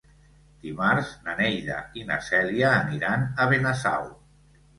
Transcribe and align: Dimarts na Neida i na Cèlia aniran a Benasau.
Dimarts 0.61 1.11
na 1.27 1.35
Neida 1.41 1.75
i 2.03 2.07
na 2.07 2.17
Cèlia 2.29 2.73
aniran 2.79 3.29
a 3.45 3.49
Benasau. 3.53 4.11